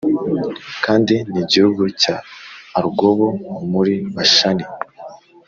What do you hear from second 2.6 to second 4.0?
Arugobu muri